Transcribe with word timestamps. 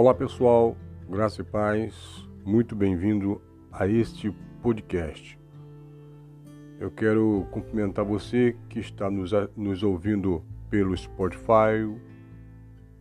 Olá 0.00 0.14
pessoal, 0.14 0.78
graça 1.10 1.42
e 1.42 1.44
paz, 1.44 2.26
muito 2.42 2.74
bem-vindo 2.74 3.38
a 3.70 3.86
este 3.86 4.34
podcast. 4.62 5.38
Eu 6.78 6.90
quero 6.90 7.46
cumprimentar 7.50 8.02
você 8.02 8.56
que 8.70 8.78
está 8.80 9.10
nos, 9.10 9.32
nos 9.54 9.82
ouvindo 9.82 10.42
pelo 10.70 10.96
Spotify, 10.96 11.84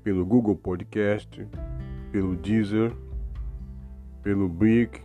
pelo 0.04 0.25
Google 0.25 0.57
Podcast, 0.57 1.48
pelo 2.12 2.36
Deezer, 2.36 2.92
pelo 4.21 4.50
Brick, 4.50 5.02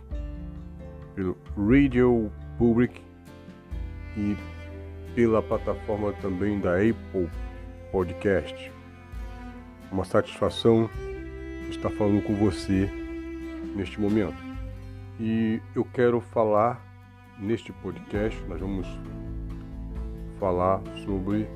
pelo 1.15 1.37
Radio 1.55 2.29
Public 2.57 3.01
e 4.17 4.35
pela 5.15 5.41
plataforma 5.41 6.11
também 6.21 6.59
da 6.59 6.73
Apple 6.73 7.29
Podcast. 7.89 8.69
Uma 9.89 10.03
satisfação 10.03 10.89
estar 11.69 11.89
falando 11.89 12.21
com 12.23 12.35
você 12.35 12.89
neste 13.75 13.99
momento. 13.99 14.37
E 15.19 15.61
eu 15.75 15.85
quero 15.93 16.19
falar 16.19 16.81
neste 17.39 17.71
podcast, 17.71 18.41
nós 18.47 18.59
vamos 18.59 18.87
falar 20.39 20.81
sobre 21.05 21.47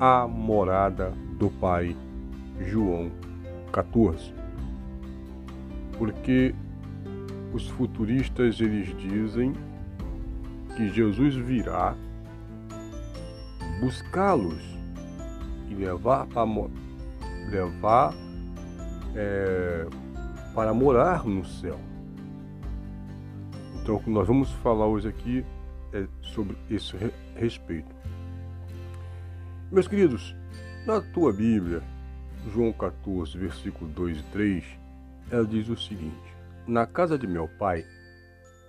a 0.00 0.26
morada 0.26 1.12
do 1.38 1.50
Pai, 1.50 1.96
João 2.60 3.10
14. 3.72 4.34
Porque 5.98 6.54
os 7.52 7.68
futuristas 7.70 8.60
eles 8.60 8.94
dizem 8.98 9.52
que 10.76 10.88
Jesus 10.90 11.34
virá 11.34 11.94
buscá-los 13.80 14.62
e 15.70 15.74
levar 15.74 16.26
para 16.26 16.46
levar 17.50 18.14
é, 19.16 19.86
para 20.54 20.72
morar 20.74 21.24
no 21.24 21.44
céu. 21.44 21.78
Então, 23.80 23.96
o 23.96 24.02
que 24.02 24.10
nós 24.10 24.26
vamos 24.26 24.50
falar 24.52 24.86
hoje 24.86 25.08
aqui 25.08 25.44
é 25.92 26.06
sobre 26.20 26.56
esse 26.70 26.94
respeito. 27.34 27.94
Meus 29.70 29.88
queridos, 29.88 30.34
na 30.86 31.00
tua 31.00 31.32
Bíblia, 31.32 31.82
João 32.52 32.72
14, 32.72 33.36
versículo 33.36 33.90
2 33.90 34.18
e 34.18 34.22
3, 34.24 34.64
ela 35.30 35.44
diz 35.44 35.68
o 35.68 35.76
seguinte: 35.76 36.36
Na 36.66 36.86
casa 36.86 37.18
de 37.18 37.26
meu 37.26 37.48
pai 37.48 37.84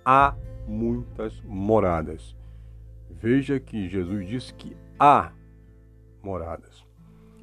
há 0.04 0.34
muitas 0.66 1.40
moradas. 1.42 2.36
Veja 3.10 3.58
que 3.58 3.88
Jesus 3.88 4.26
disse 4.28 4.54
que 4.54 4.76
há 4.98 5.32
moradas. 6.22 6.84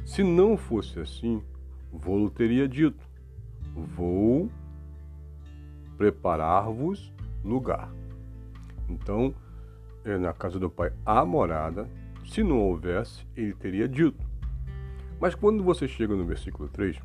Se 0.06 0.24
não 0.24 0.58
fosse 0.58 1.00
assim, 1.00 1.44
vou 1.96 2.30
teria 2.30 2.68
dito: 2.68 3.04
Vou 3.74 4.50
preparar-vos 5.98 7.14
lugar. 7.44 7.92
Então, 8.90 9.34
é, 10.04 10.18
na 10.18 10.34
casa 10.34 10.60
do 10.60 10.70
pai 10.70 10.92
há 11.06 11.26
morada. 11.26 11.90
Se 12.26 12.44
não 12.44 12.60
houvesse, 12.60 13.26
ele 13.36 13.54
teria 13.54 13.88
dito. 13.88 14.24
Mas 15.20 15.36
quando 15.36 15.64
você 15.64 15.88
chega 15.88 16.16
no 16.16 16.26
versículo 16.26 16.68
3, 16.70 16.98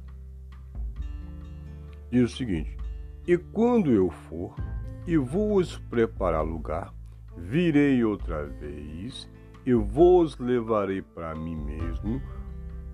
diz 2.10 2.32
o 2.32 2.36
seguinte: 2.36 2.76
E 3.26 3.36
quando 3.36 3.90
eu 3.90 4.10
for 4.10 4.54
e 5.06 5.16
vos 5.16 5.78
preparar 5.90 6.44
lugar, 6.44 6.92
virei 7.36 8.02
outra 8.04 8.46
vez 8.46 9.28
e 9.64 9.74
vos 9.74 10.38
levarei 10.38 11.02
para 11.02 11.34
mim 11.34 11.56
mesmo, 11.56 12.20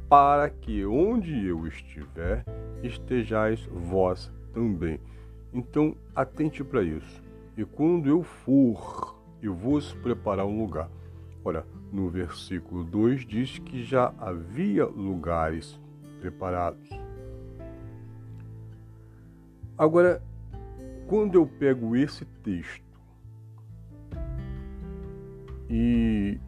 para 0.09 0.49
que 0.51 0.85
onde 0.87 1.47
eu 1.47 1.67
estiver, 1.67 2.45
estejais 2.83 3.65
vós 3.67 4.33
também. 4.53 5.01
Então, 5.53 5.97
atente 6.15 6.63
para 6.63 6.83
isso. 6.83 7.23
E 7.57 7.65
quando 7.65 8.09
eu 8.09 8.23
for 8.23 9.17
e 9.43 9.49
vos 9.49 9.93
preparar 9.95 10.47
um 10.47 10.61
lugar. 10.61 10.89
Olha, 11.45 11.65
no 11.93 12.09
versículo 12.09 12.85
2 12.85 13.27
diz 13.27 13.59
que 13.59 13.85
já 13.85 14.13
havia 14.19 14.85
lugares 14.85 15.79
preparados. 16.21 16.89
Agora, 19.79 20.23
quando 21.07 21.35
eu 21.35 21.47
pego 21.47 21.95
esse 21.95 22.25
texto 22.25 22.85
e 25.69 26.41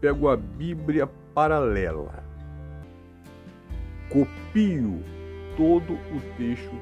pego 0.00 0.28
a 0.28 0.36
Bíblia 0.36 1.06
paralela, 1.34 2.22
copio 4.12 5.02
todo 5.56 5.94
o 5.94 6.20
texto 6.36 6.76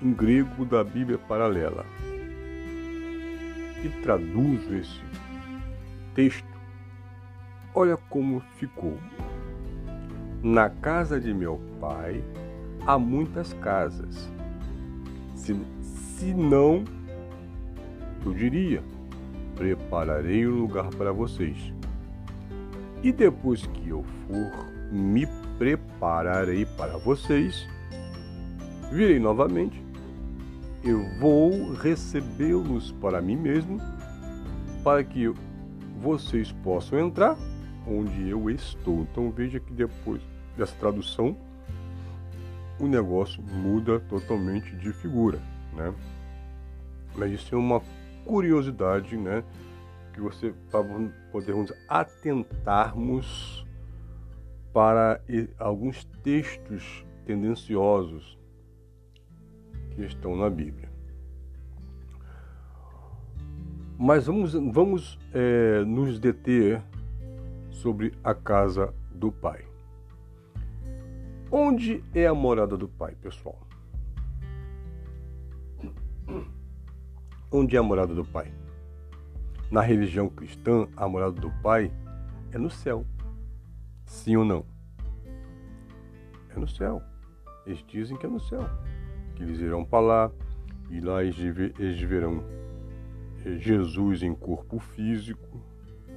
em 0.00 0.12
grego 0.12 0.64
da 0.64 0.84
Bíblia 0.84 1.18
paralela 1.18 1.84
e 3.82 3.88
traduzo 4.00 4.76
esse 4.76 5.02
texto, 6.14 6.46
olha 7.74 7.96
como 7.96 8.40
ficou. 8.58 8.96
Na 10.40 10.70
casa 10.70 11.20
de 11.20 11.34
meu 11.34 11.60
pai 11.80 12.22
há 12.86 12.96
muitas 12.96 13.52
casas. 13.54 14.30
Se, 15.34 15.60
se 15.82 16.32
não, 16.32 16.84
eu 18.24 18.32
diria, 18.32 18.82
prepararei 19.56 20.46
um 20.46 20.60
lugar 20.60 20.90
para 20.90 21.10
vocês. 21.10 21.72
E 23.02 23.10
depois 23.10 23.66
que 23.66 23.88
eu 23.88 24.04
for, 24.26 24.77
me 24.90 25.26
prepararei 25.58 26.64
para 26.64 26.96
vocês. 26.98 27.66
Virei 28.90 29.18
novamente, 29.18 29.82
eu 30.82 31.04
vou 31.18 31.74
recebê-los 31.74 32.92
para 32.92 33.20
mim 33.20 33.36
mesmo, 33.36 33.78
para 34.82 35.04
que 35.04 35.32
vocês 36.00 36.52
possam 36.52 36.98
entrar 36.98 37.36
onde 37.86 38.28
eu 38.28 38.48
estou. 38.50 39.00
Então 39.02 39.30
veja 39.30 39.60
que 39.60 39.72
depois 39.72 40.22
dessa 40.56 40.74
tradução, 40.76 41.36
o 42.78 42.86
negócio 42.86 43.42
muda 43.42 44.00
totalmente 44.00 44.74
de 44.76 44.92
figura, 44.92 45.40
né? 45.74 45.92
Mas 47.16 47.32
isso 47.32 47.54
é 47.54 47.58
uma 47.58 47.82
curiosidade, 48.24 49.16
né? 49.16 49.42
Que 50.12 50.20
você 50.20 50.54
para 50.70 50.84
podermos 51.32 51.72
atentarmos 51.88 53.57
para 54.72 55.20
alguns 55.58 56.04
textos 56.22 57.04
tendenciosos 57.24 58.38
que 59.90 60.02
estão 60.02 60.36
na 60.36 60.48
Bíblia. 60.48 60.88
Mas 63.98 64.26
vamos, 64.26 64.52
vamos 64.52 65.18
é, 65.34 65.84
nos 65.84 66.20
deter 66.20 66.80
sobre 67.70 68.12
a 68.22 68.32
casa 68.32 68.94
do 69.12 69.32
Pai. 69.32 69.64
Onde 71.50 72.04
é 72.14 72.26
a 72.26 72.34
morada 72.34 72.76
do 72.76 72.88
Pai, 72.88 73.16
pessoal? 73.20 73.58
Onde 77.50 77.74
é 77.74 77.78
a 77.78 77.82
morada 77.82 78.14
do 78.14 78.24
Pai? 78.24 78.52
Na 79.70 79.80
religião 79.80 80.28
cristã, 80.28 80.86
a 80.96 81.08
morada 81.08 81.40
do 81.40 81.50
Pai 81.62 81.90
é 82.52 82.58
no 82.58 82.70
céu. 82.70 83.04
Sim 84.08 84.36
ou 84.36 84.44
não? 84.44 84.64
É 86.48 86.58
no 86.58 86.66
céu. 86.66 87.02
Eles 87.66 87.84
dizem 87.86 88.16
que 88.16 88.24
é 88.24 88.28
no 88.28 88.40
céu. 88.40 88.68
Que 89.36 89.42
eles 89.42 89.60
irão 89.60 89.84
para 89.84 90.00
lá 90.00 90.32
e 90.90 90.98
lá 91.00 91.22
eles 91.22 92.00
verão 92.00 92.42
eh, 93.44 93.58
Jesus 93.58 94.22
em 94.22 94.34
corpo 94.34 94.78
físico, 94.78 95.60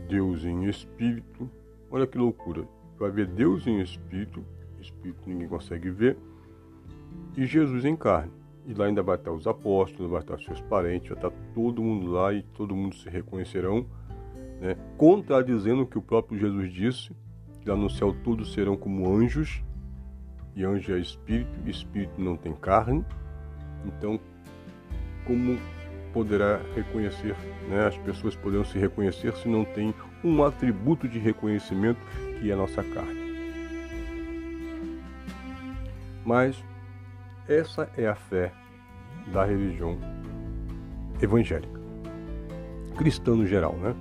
Deus 0.07 0.45
em 0.45 0.63
espírito. 0.69 1.49
Olha 1.91 2.07
que 2.07 2.17
loucura. 2.17 2.65
Vai 2.97 3.11
ver 3.11 3.27
Deus 3.27 3.67
em 3.67 3.81
espírito, 3.81 4.43
espírito 4.79 5.21
ninguém 5.27 5.49
consegue 5.49 5.89
ver, 5.89 6.17
e 7.35 7.45
Jesus 7.45 7.83
em 7.83 7.95
carne. 7.95 8.31
E 8.65 8.73
lá 8.73 8.85
ainda 8.85 9.03
vai 9.03 9.15
estar 9.15 9.31
os 9.31 9.47
apóstolos, 9.47 10.09
vai 10.09 10.21
estar 10.21 10.39
seus 10.39 10.61
parentes, 10.61 11.09
vai 11.09 11.17
estar 11.17 11.31
todo 11.53 11.81
mundo 11.81 12.09
lá 12.11 12.31
e 12.31 12.43
todo 12.43 12.75
mundo 12.75 12.95
se 12.95 13.09
reconhecerão, 13.09 13.85
né? 14.61 14.77
contradizendo 14.97 15.81
o 15.81 15.88
que 15.88 15.97
o 15.97 16.01
próprio 16.01 16.39
Jesus 16.39 16.71
disse, 16.71 17.11
que 17.61 17.69
lá 17.69 17.75
no 17.75 17.89
céu 17.89 18.15
todos 18.23 18.53
serão 18.53 18.75
como 18.75 19.07
anjos, 19.15 19.63
e 20.55 20.63
anjo 20.65 20.93
é 20.93 20.99
espírito, 20.99 21.51
e 21.65 21.69
espírito 21.69 22.19
não 22.19 22.35
tem 22.35 22.53
carne. 22.53 23.05
Então, 23.85 24.19
como 25.25 25.57
poderá 26.11 26.59
reconhecer, 26.75 27.35
né? 27.69 27.87
as 27.87 27.97
pessoas 27.97 28.35
poderão 28.35 28.65
se 28.65 28.77
reconhecer 28.77 29.33
se 29.37 29.47
não 29.47 29.63
tem 29.63 29.93
um 30.23 30.43
atributo 30.43 31.07
de 31.07 31.19
reconhecimento 31.19 31.99
que 32.39 32.49
é 32.49 32.53
a 32.53 32.57
nossa 32.57 32.83
carne. 32.83 33.21
Mas 36.25 36.63
essa 37.47 37.89
é 37.97 38.07
a 38.07 38.15
fé 38.15 38.51
da 39.31 39.45
religião 39.45 39.97
evangélica, 41.21 41.79
cristã 42.97 43.35
no 43.35 43.45
geral, 43.45 43.75
né? 43.77 43.95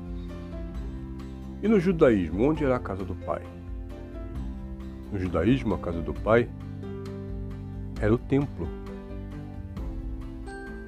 E 1.63 1.69
no 1.69 1.79
judaísmo, 1.79 2.49
onde 2.49 2.65
era 2.65 2.77
a 2.77 2.81
casa 2.81 3.05
do 3.05 3.15
Pai? 3.15 3.43
no 5.13 5.19
judaísmo, 5.19 5.75
a 5.75 5.79
casa 5.79 6.01
do 6.01 6.15
Pai, 6.15 6.49
era 8.01 8.15
o 8.15 8.19
templo. 8.19 8.69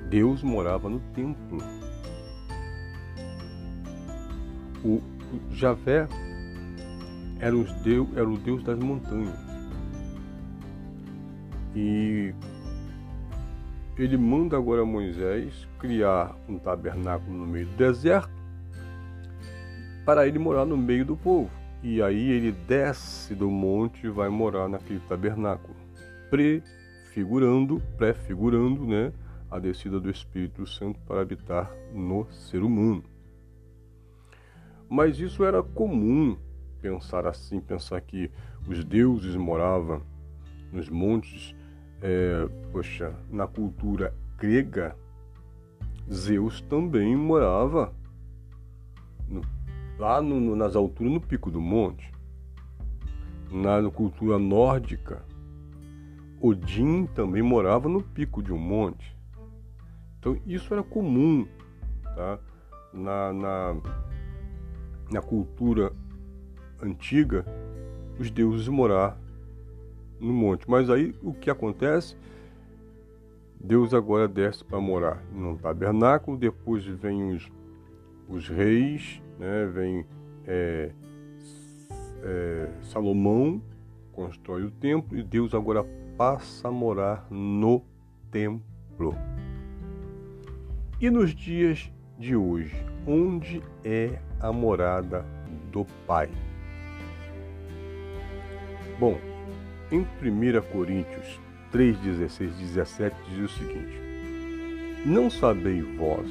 Deus 0.08 0.42
morava 0.42 0.88
no 0.88 1.00
templo. 1.14 1.58
O, 4.84 5.00
Javé 5.50 6.06
era, 7.38 7.56
os 7.56 7.72
Deus, 7.82 8.08
era 8.14 8.28
o 8.28 8.36
Deus 8.36 8.62
das 8.62 8.78
montanhas. 8.78 9.38
E 11.74 12.34
ele 13.96 14.16
manda 14.16 14.56
agora 14.56 14.84
Moisés 14.84 15.66
criar 15.78 16.36
um 16.48 16.58
tabernáculo 16.58 17.38
no 17.38 17.46
meio 17.46 17.66
do 17.66 17.76
deserto 17.76 18.41
para 20.04 20.26
ele 20.26 20.38
morar 20.38 20.64
no 20.64 20.76
meio 20.76 21.04
do 21.04 21.16
povo. 21.16 21.50
E 21.82 22.00
aí 22.00 22.30
ele 22.30 22.52
desce 22.52 23.34
do 23.34 23.50
monte 23.50 24.06
e 24.06 24.10
vai 24.10 24.28
morar 24.28 24.68
naquele 24.68 25.00
tabernáculo, 25.00 25.74
prefigurando, 26.30 27.82
prefigurando, 27.96 28.86
né, 28.86 29.12
a 29.50 29.58
descida 29.58 29.98
do 29.98 30.08
Espírito 30.08 30.66
Santo 30.66 31.00
para 31.00 31.20
habitar 31.20 31.70
no 31.92 32.26
ser 32.30 32.62
humano. 32.62 33.02
Mas 34.88 35.18
isso 35.18 35.44
era 35.44 35.62
comum 35.62 36.36
pensar 36.80 37.26
assim, 37.26 37.60
pensar 37.60 38.00
que 38.00 38.30
os 38.66 38.84
deuses 38.84 39.34
moravam 39.36 40.02
nos 40.72 40.88
montes. 40.88 41.54
É, 42.00 42.48
poxa, 42.72 43.14
na 43.30 43.46
cultura 43.46 44.12
grega, 44.36 44.96
Zeus 46.12 46.60
também 46.62 47.14
morava 47.14 47.94
no 49.28 49.40
lá 49.98 50.20
no, 50.20 50.56
nas 50.56 50.74
alturas, 50.76 51.12
no 51.12 51.20
pico 51.20 51.50
do 51.50 51.60
monte. 51.60 52.10
Na 53.50 53.90
cultura 53.90 54.38
nórdica, 54.38 55.24
Odin 56.40 57.06
também 57.06 57.42
morava 57.42 57.88
no 57.88 58.02
pico 58.02 58.42
de 58.42 58.52
um 58.52 58.58
monte. 58.58 59.16
Então 60.18 60.36
isso 60.46 60.72
era 60.72 60.82
comum 60.82 61.46
tá? 62.02 62.38
na, 62.92 63.32
na, 63.32 63.76
na 65.10 65.20
cultura 65.20 65.92
antiga, 66.82 67.44
os 68.18 68.30
deuses 68.30 68.68
morar 68.68 69.18
no 70.18 70.32
monte. 70.32 70.68
Mas 70.68 70.88
aí 70.90 71.14
o 71.22 71.32
que 71.32 71.50
acontece? 71.50 72.16
Deus 73.60 73.94
agora 73.94 74.26
desce 74.26 74.64
para 74.64 74.80
morar 74.80 75.22
num 75.32 75.56
tabernáculo, 75.56 76.36
depois 76.36 76.84
vem 76.84 77.32
os, 77.32 77.48
os 78.28 78.48
reis 78.48 79.22
né? 79.42 79.66
Vem 79.66 80.06
é, 80.46 80.92
é, 82.22 82.68
Salomão, 82.82 83.60
constrói 84.12 84.62
o 84.62 84.70
templo 84.70 85.18
e 85.18 85.22
Deus 85.22 85.52
agora 85.52 85.84
passa 86.16 86.68
a 86.68 86.70
morar 86.70 87.26
no 87.28 87.82
templo. 88.30 89.14
E 91.00 91.10
nos 91.10 91.34
dias 91.34 91.90
de 92.16 92.36
hoje, 92.36 92.76
onde 93.06 93.60
é 93.84 94.20
a 94.38 94.52
morada 94.52 95.26
do 95.72 95.84
Pai? 96.06 96.30
Bom, 99.00 99.18
em 99.90 100.00
1 100.00 100.62
Coríntios 100.70 101.40
3, 101.72 101.98
16, 101.98 102.54
17 102.56 103.16
diz 103.30 103.50
o 103.50 103.58
seguinte: 103.58 104.00
Não 105.04 105.28
sabeis 105.28 105.84
vós 105.96 106.30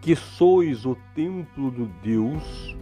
que 0.00 0.16
sois 0.16 0.86
o 0.86 0.96
templo 1.14 1.70
do 1.70 1.86
Deus, 2.02 2.76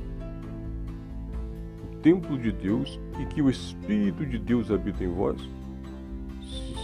o 1.83 1.97
templo 1.97 2.39
de 2.39 2.53
Deus, 2.53 2.99
e 3.21 3.27
que 3.27 3.43
o 3.43 3.51
Espírito 3.51 4.25
de 4.25 4.39
Deus 4.39 4.71
habita 4.71 5.03
em 5.03 5.09
vós? 5.09 5.41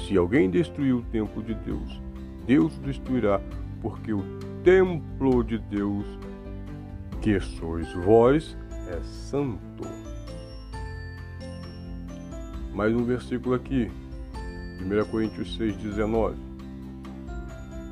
Se 0.07 0.17
alguém 0.17 0.51
destruir 0.51 0.95
o 0.95 1.03
templo 1.03 1.43
de 1.43 1.55
Deus, 1.55 2.01
Deus 2.47 2.77
destruirá, 2.79 3.41
porque 3.81 4.13
o 4.13 4.23
templo 4.65 5.45
de 5.45 5.59
Deus, 5.59 6.05
que 7.23 7.39
sois 7.41 7.91
vós, 7.93 8.57
é 8.89 9.01
santo. 9.03 9.85
Mais 12.75 12.93
um 12.93 13.05
versículo 13.05 13.55
aqui, 13.55 13.91
1 14.81 15.11
Coríntios 15.11 15.55
6, 15.57 15.77
19. 15.77 16.44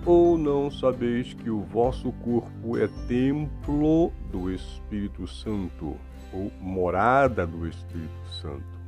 Ou 0.04 0.37
não 0.37 0.69
sabeis 0.69 1.32
que 1.32 1.49
o 1.49 1.60
vosso 1.60 2.10
corpo 2.25 2.76
é 2.76 2.88
templo 3.06 4.12
do 4.32 4.50
Espírito 4.50 5.28
Santo, 5.28 5.96
ou 6.32 6.50
morada 6.60 7.46
do 7.46 7.69
Espírito 7.69 8.28
Santo, 8.40 8.81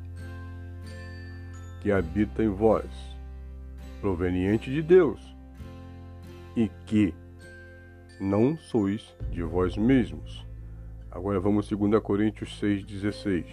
que 1.80 1.92
habita 1.92 2.42
em 2.42 2.48
vós, 2.48 2.90
proveniente 4.00 4.72
de 4.72 4.82
Deus, 4.82 5.20
e 6.56 6.68
que 6.84 7.14
não 8.20 8.56
sois 8.56 9.14
de 9.30 9.42
vós 9.42 9.76
mesmos. 9.76 10.44
Agora 11.10 11.38
vamos 11.38 11.68
2 11.68 12.02
Coríntios 12.02 12.60
6,16. 12.60 13.44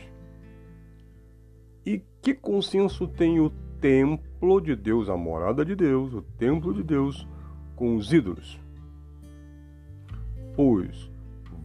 E 1.86 2.02
que 2.22 2.34
consenso 2.34 3.08
tem 3.08 3.40
o 3.40 3.52
templo 3.80 4.60
de 4.60 4.76
Deus, 4.76 5.10
a 5.10 5.18
morada 5.18 5.64
de 5.64 5.76
Deus, 5.76 6.12
o 6.14 6.22
templo 6.22 6.74
de 6.74 6.84
Deus, 6.84 7.28
com 7.82 7.96
os 7.96 8.14
ídolos. 8.14 8.60
Pois 10.56 11.10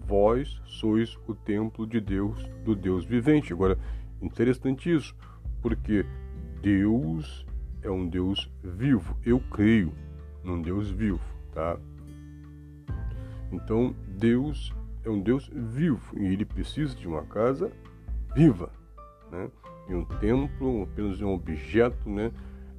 vós 0.06 0.58
sois 0.64 1.14
o 1.28 1.34
templo 1.34 1.86
de 1.86 2.00
Deus, 2.00 2.42
do 2.64 2.74
Deus 2.74 3.04
vivente. 3.04 3.52
Agora, 3.52 3.78
interessante 4.22 4.90
isso, 4.90 5.14
porque 5.60 6.06
Deus 6.62 7.44
é 7.82 7.90
um 7.90 8.08
Deus 8.08 8.50
vivo. 8.64 9.14
Eu 9.26 9.40
creio 9.50 9.92
num 10.42 10.62
Deus 10.62 10.88
vivo, 10.88 11.20
tá? 11.52 11.78
Então, 13.52 13.94
Deus 14.08 14.72
é 15.04 15.10
um 15.10 15.20
Deus 15.20 15.50
vivo 15.52 16.19
e 16.19 16.32
ele 16.32 16.46
precisa 16.46 16.96
de 16.96 17.06
uma 17.06 17.24
casa 17.24 17.70
viva, 18.34 18.72
né? 19.30 19.50
E 19.86 19.94
um 19.94 20.06
templo 20.06 20.84
apenas 20.84 21.20
um 21.20 21.34
objeto, 21.34 22.08
né? 22.08 22.32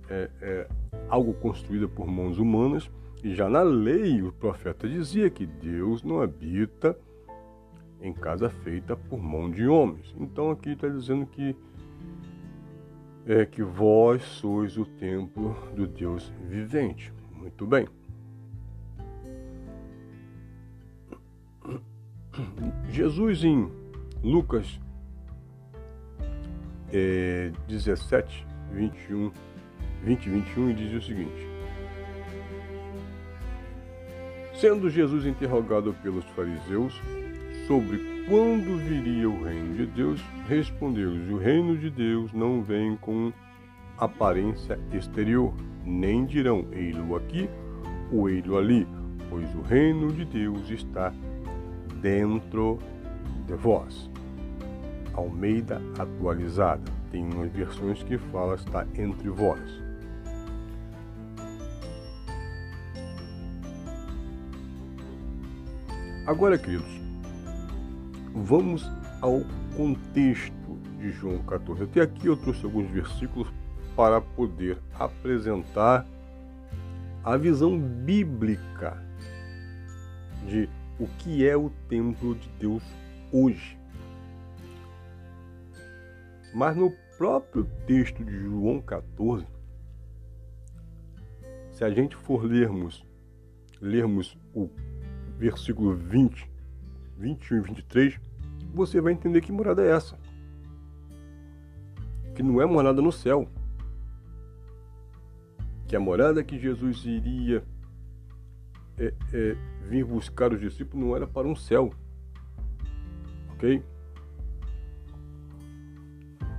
É, 0.09 0.27
é 0.41 0.69
algo 1.07 1.35
construído 1.35 1.87
por 1.87 2.07
mãos 2.07 2.39
humanas 2.39 2.89
já 3.33 3.49
na 3.49 3.63
lei, 3.63 4.21
o 4.21 4.31
profeta 4.31 4.87
dizia 4.87 5.29
que 5.29 5.45
Deus 5.45 6.03
não 6.03 6.21
habita 6.21 6.97
em 8.01 8.13
casa 8.13 8.49
feita 8.49 8.95
por 8.95 9.19
mão 9.19 9.49
de 9.49 9.67
homens. 9.67 10.13
Então 10.19 10.51
aqui 10.51 10.71
está 10.71 10.87
dizendo 10.87 11.25
que 11.25 11.55
é 13.25 13.45
que 13.45 13.61
vós 13.61 14.23
sois 14.23 14.77
o 14.77 14.85
templo 14.85 15.55
do 15.75 15.87
Deus 15.87 16.31
vivente. 16.47 17.11
Muito 17.31 17.65
bem. 17.65 17.87
Jesus 22.89 23.43
em 23.43 23.69
Lucas 24.23 24.79
é, 26.93 27.51
17, 27.67 28.45
21, 28.71 29.31
20 30.03 30.25
e 30.25 30.29
21 30.29 30.73
diz 30.75 30.93
o 30.93 31.05
seguinte: 31.05 31.56
Sendo 34.59 34.89
Jesus 34.89 35.23
interrogado 35.27 35.93
pelos 36.01 36.25
fariseus 36.35 36.99
sobre 37.67 38.25
quando 38.27 38.75
viria 38.79 39.29
o 39.29 39.43
reino 39.43 39.75
de 39.75 39.85
Deus, 39.85 40.19
respondeu-lhes: 40.47 41.29
O 41.31 41.37
reino 41.37 41.77
de 41.77 41.91
Deus 41.91 42.33
não 42.33 42.63
vem 42.63 42.95
com 42.97 43.31
aparência 43.99 44.79
exterior, 44.91 45.53
nem 45.85 46.25
dirão 46.25 46.65
ei-lo 46.71 47.15
aqui 47.15 47.47
ou 48.11 48.27
ei-lo 48.27 48.57
ali, 48.57 48.87
pois 49.29 49.47
o 49.53 49.61
reino 49.61 50.11
de 50.11 50.25
Deus 50.25 50.71
está 50.71 51.13
dentro 52.01 52.79
de 53.45 53.53
vós. 53.53 54.09
Almeida 55.13 55.79
atualizada. 55.99 56.91
Tem 57.11 57.23
umas 57.23 57.51
versões 57.51 58.01
que 58.01 58.17
fala 58.17 58.55
está 58.55 58.87
entre 58.95 59.29
vós. 59.29 59.86
Agora, 66.27 66.57
queridos, 66.57 66.89
vamos 68.35 68.85
ao 69.21 69.39
contexto 69.77 70.77
de 70.99 71.09
João 71.13 71.41
14. 71.43 71.83
Até 71.83 72.01
aqui 72.01 72.27
eu 72.27 72.35
trouxe 72.35 72.65
alguns 72.65 72.91
versículos 72.91 73.47
para 73.95 74.19
poder 74.19 74.77
apresentar 74.93 76.05
a 77.23 77.37
visão 77.37 77.79
bíblica 77.79 79.01
de 80.45 80.67
o 80.99 81.07
que 81.17 81.47
é 81.47 81.55
o 81.55 81.69
templo 81.87 82.35
de 82.35 82.49
Deus 82.59 82.83
hoje. 83.31 83.79
Mas 86.53 86.75
no 86.75 86.91
próprio 87.17 87.63
texto 87.85 88.21
de 88.25 88.37
João 88.37 88.81
14, 88.81 89.47
se 91.71 91.85
a 91.85 91.89
gente 91.89 92.17
for 92.17 92.43
lermos, 92.43 93.01
lermos 93.79 94.37
o 94.53 94.69
versículo 95.37 95.95
20, 95.95 96.49
21 97.17 97.57
e 97.57 97.61
23, 97.61 98.19
você 98.73 98.99
vai 98.99 99.13
entender 99.13 99.41
que 99.41 99.51
morada 99.51 99.83
é 99.83 99.89
essa. 99.89 100.17
que 102.35 102.43
não 102.43 102.61
é 102.61 102.65
morada 102.67 103.01
no 103.01 103.11
céu. 103.11 103.49
Que 105.87 105.95
a 105.95 105.99
morada 105.99 106.43
que 106.43 106.59
Jesus 106.59 107.03
iria 107.03 107.63
é, 108.95 109.11
é, 109.33 109.55
vir 109.87 110.05
buscar 110.05 110.53
os 110.53 110.59
discípulos 110.59 111.03
não 111.03 111.15
era 111.15 111.25
para 111.25 111.47
um 111.47 111.55
céu. 111.55 111.91
Ok? 113.53 113.83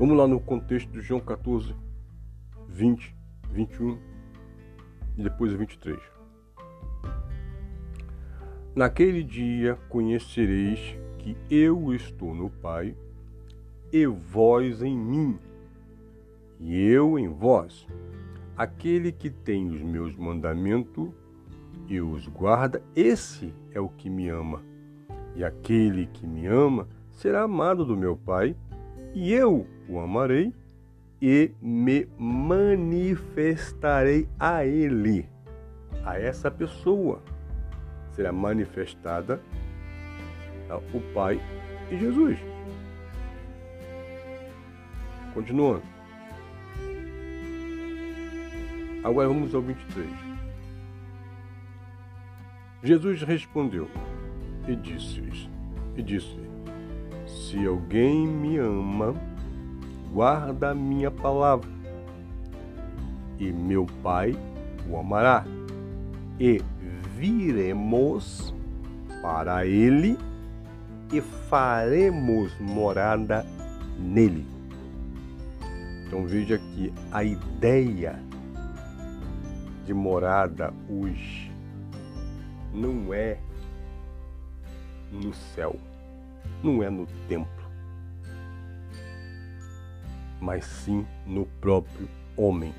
Vamos 0.01 0.17
lá 0.17 0.27
no 0.27 0.41
contexto 0.41 0.91
de 0.91 1.01
João 1.01 1.21
14, 1.21 1.73
20, 2.69 3.15
21 3.53 3.99
e 5.17 5.23
depois 5.23 5.53
23. 5.53 6.18
Naquele 8.79 9.23
dia 9.25 9.77
conhecereis 9.89 10.79
que 11.19 11.37
eu 11.51 11.93
estou 11.93 12.33
no 12.33 12.49
Pai 12.49 12.95
e 13.93 14.07
vós 14.07 14.85
em 14.85 14.97
mim, 14.97 15.37
e 16.61 16.87
eu 16.87 17.19
em 17.19 17.27
vós. 17.27 17.89
Aquele 18.57 19.11
que 19.11 19.31
tem 19.31 19.69
os 19.69 19.83
meus 19.83 20.15
mandamentos 20.15 21.09
e 21.89 22.01
os 22.01 22.29
guarda, 22.29 22.81
esse 22.95 23.53
é 23.73 23.81
o 23.81 23.89
que 23.89 24.09
me 24.09 24.29
ama. 24.29 24.63
E 25.35 25.43
aquele 25.43 26.07
que 26.07 26.25
me 26.25 26.47
ama 26.47 26.87
será 27.11 27.43
amado 27.43 27.85
do 27.85 27.97
meu 27.97 28.17
Pai, 28.17 28.55
e 29.13 29.33
eu 29.33 29.67
o 29.89 29.99
amarei 29.99 30.55
e 31.21 31.51
me 31.61 32.07
manifestarei 32.17 34.29
a 34.39 34.65
ele, 34.65 35.29
a 36.05 36.17
essa 36.17 36.49
pessoa 36.49 37.21
será 38.19 38.33
manifestada 38.33 39.41
o 40.93 41.01
Pai 41.15 41.41
e 41.89 41.97
Jesus. 41.97 42.37
Continuando. 45.33 45.85
Agora 49.05 49.29
vamos 49.29 49.55
ao 49.55 49.63
23. 49.63 50.09
Jesus 52.83 53.23
respondeu 53.23 53.89
e 54.67 54.75
disse 54.75 55.23
e 55.97 56.03
disse: 56.03 56.37
Se 57.25 57.65
alguém 57.65 58.27
me 58.27 58.59
ama, 58.59 59.15
guarda 60.13 60.71
a 60.71 60.75
minha 60.75 61.11
palavra, 61.11 61.71
e 63.39 63.53
meu 63.53 63.87
Pai 64.03 64.37
o 64.91 64.99
amará, 64.99 65.45
e 66.41 66.61
viremos 67.19 68.55
para 69.21 69.67
ele 69.67 70.17
e 71.13 71.21
faremos 71.21 72.57
morada 72.61 73.45
nele. 73.99 74.47
Então 76.07 76.25
veja 76.25 76.59
que 76.59 76.93
a 77.11 77.25
ideia 77.25 78.23
de 79.85 79.93
morada 79.93 80.73
hoje 80.89 81.51
não 82.73 83.13
é 83.13 83.37
no 85.11 85.35
céu, 85.35 85.75
não 86.63 86.85
é 86.85 86.89
no 86.89 87.05
templo, 87.29 87.69
mas 90.41 90.65
sim 90.65 91.05
no 91.27 91.47
próprio 91.61 92.09
homem. 92.37 92.73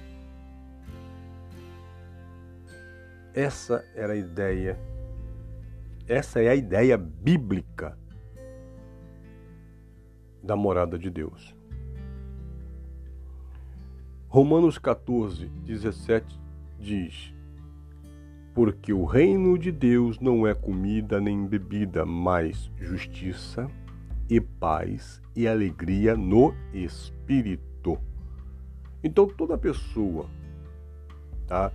Essa 3.39 3.85
era 3.95 4.11
a 4.11 4.15
ideia, 4.17 4.77
essa 6.05 6.41
é 6.41 6.49
a 6.49 6.55
ideia 6.55 6.97
bíblica 6.97 7.97
da 10.43 10.57
morada 10.57 10.99
de 10.99 11.09
Deus. 11.09 11.55
Romanos 14.27 14.77
14, 14.77 15.45
17 15.63 16.37
diz: 16.77 17.33
Porque 18.53 18.91
o 18.91 19.05
reino 19.05 19.57
de 19.57 19.71
Deus 19.71 20.19
não 20.19 20.45
é 20.45 20.53
comida 20.53 21.21
nem 21.21 21.47
bebida, 21.47 22.05
mas 22.05 22.69
justiça 22.77 23.71
e 24.29 24.41
paz 24.41 25.21
e 25.33 25.47
alegria 25.47 26.17
no 26.17 26.53
espírito. 26.73 27.97
Então 29.01 29.29
toda 29.29 29.57
pessoa, 29.57 30.29
tá? 31.47 31.71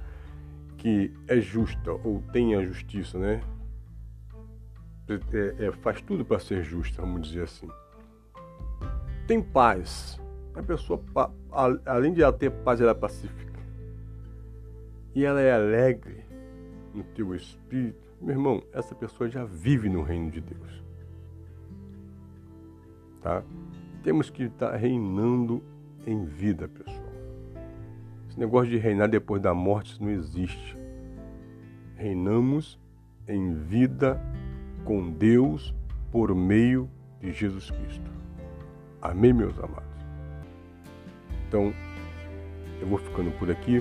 Que 0.84 1.10
é 1.26 1.40
justa 1.40 1.92
ou 1.92 2.22
tem 2.30 2.54
a 2.54 2.62
justiça, 2.62 3.18
né? 3.18 3.40
É, 5.08 5.64
é, 5.64 5.72
faz 5.72 6.02
tudo 6.02 6.26
para 6.26 6.38
ser 6.38 6.62
justa, 6.62 7.00
vamos 7.00 7.26
dizer 7.28 7.44
assim. 7.44 7.66
Tem 9.26 9.42
paz. 9.42 10.20
A 10.54 10.62
pessoa, 10.62 11.02
além 11.86 12.12
de 12.12 12.22
ela 12.22 12.34
ter 12.34 12.50
paz, 12.50 12.82
ela 12.82 12.90
é 12.90 12.94
pacífica. 12.94 13.58
E 15.14 15.24
ela 15.24 15.40
é 15.40 15.54
alegre 15.54 16.22
no 16.92 17.02
teu 17.02 17.34
espírito. 17.34 17.98
Meu 18.20 18.34
irmão, 18.34 18.62
essa 18.70 18.94
pessoa 18.94 19.30
já 19.30 19.42
vive 19.42 19.88
no 19.88 20.02
reino 20.02 20.30
de 20.30 20.42
Deus. 20.42 20.84
Tá? 23.22 23.42
Temos 24.02 24.28
que 24.28 24.42
estar 24.42 24.76
reinando 24.76 25.62
em 26.06 26.26
vida, 26.26 26.68
pessoal. 26.68 27.03
Esse 28.34 28.40
negócio 28.40 28.68
de 28.68 28.78
reinar 28.78 29.08
depois 29.08 29.40
da 29.40 29.54
morte 29.54 30.02
não 30.02 30.10
existe. 30.10 30.76
Reinamos 31.94 32.80
em 33.28 33.54
vida 33.54 34.20
com 34.84 35.08
Deus 35.08 35.72
por 36.10 36.34
meio 36.34 36.90
de 37.20 37.30
Jesus 37.30 37.70
Cristo. 37.70 38.10
Amém, 39.00 39.32
meus 39.32 39.56
amados? 39.56 39.88
Então, 41.46 41.72
eu 42.80 42.88
vou 42.88 42.98
ficando 42.98 43.30
por 43.38 43.48
aqui 43.52 43.80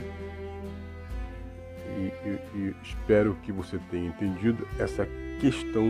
e, 1.98 2.30
e, 2.30 2.40
e 2.54 2.76
espero 2.84 3.36
que 3.42 3.52
você 3.52 3.80
tenha 3.90 4.10
entendido 4.10 4.68
essa 4.78 5.08
questão 5.42 5.90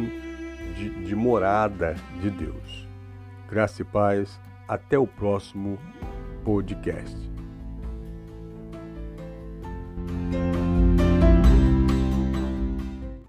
de, 0.78 0.90
de 1.04 1.14
morada 1.14 1.96
de 2.22 2.30
Deus. 2.30 2.88
Graça 3.50 3.82
e 3.82 3.86
paz. 3.86 4.40
Até 4.66 4.98
o 4.98 5.06
próximo 5.06 5.78
podcast. 6.46 7.33